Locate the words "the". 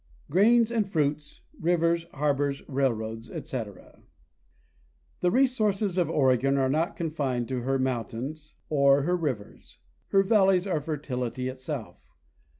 5.19-5.29